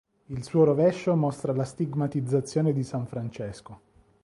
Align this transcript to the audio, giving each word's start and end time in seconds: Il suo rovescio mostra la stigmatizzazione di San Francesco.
Il 0.29 0.43
suo 0.43 0.63
rovescio 0.63 1.15
mostra 1.15 1.53
la 1.53 1.63
stigmatizzazione 1.63 2.73
di 2.73 2.81
San 2.83 3.05
Francesco. 3.05 3.81